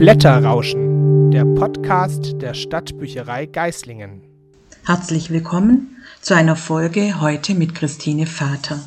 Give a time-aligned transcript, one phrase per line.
[0.00, 4.22] Blätterrauschen, der Podcast der Stadtbücherei Geislingen.
[4.86, 8.80] Herzlich willkommen zu einer Folge heute mit Christine Vater.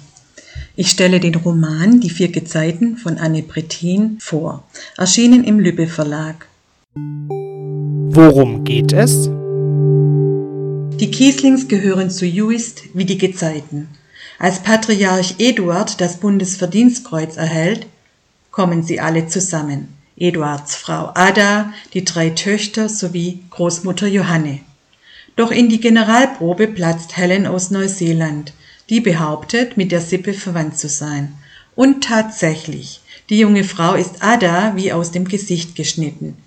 [0.75, 4.63] Ich stelle den Roman Die vier Gezeiten von Anne Bretin vor,
[4.97, 6.47] erschienen im Lübbe Verlag.
[6.95, 9.29] Worum geht es?
[10.97, 13.87] Die Kieslings gehören zu Juist wie die Gezeiten.
[14.39, 17.85] Als Patriarch Eduard das Bundesverdienstkreuz erhält,
[18.49, 19.89] kommen sie alle zusammen.
[20.17, 24.59] Eduards Frau Ada, die drei Töchter sowie Großmutter Johanne.
[25.35, 28.53] Doch in die Generalprobe platzt Helen aus Neuseeland,
[28.89, 31.33] die behauptet, mit der Sippe verwandt zu sein.
[31.75, 36.37] Und tatsächlich, die junge Frau ist Ada wie aus dem Gesicht geschnitten.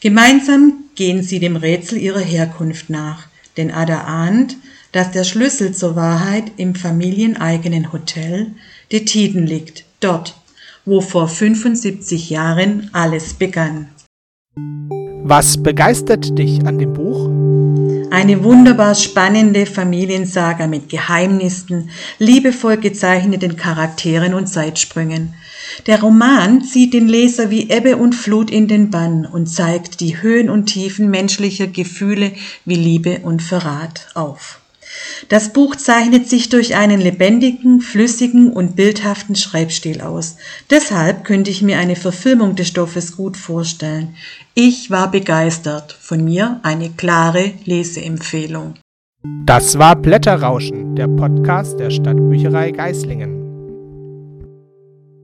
[0.00, 4.56] Gemeinsam gehen sie dem Rätsel ihrer Herkunft nach, denn Ada ahnt,
[4.92, 8.52] dass der Schlüssel zur Wahrheit im familieneigenen Hotel
[8.92, 10.36] de Tiden liegt, dort,
[10.84, 13.88] wo vor 75 Jahren alles begann.
[15.22, 17.30] Was begeistert dich an dem Buch?
[18.10, 25.34] Eine wunderbar spannende Familiensaga mit Geheimnissen, liebevoll gezeichneten Charakteren und Zeitsprüngen.
[25.86, 30.22] Der Roman zieht den Leser wie Ebbe und Flut in den Bann und zeigt die
[30.22, 32.32] Höhen und Tiefen menschlicher Gefühle
[32.64, 34.60] wie Liebe und Verrat auf.
[35.28, 40.36] Das Buch zeichnet sich durch einen lebendigen, flüssigen und bildhaften Schreibstil aus.
[40.70, 44.14] Deshalb könnte ich mir eine Verfilmung des Stoffes gut vorstellen.
[44.54, 45.96] Ich war begeistert.
[46.00, 48.74] Von mir eine klare Leseempfehlung.
[49.46, 53.43] Das war Blätterrauschen, der Podcast der Stadtbücherei Geislingen.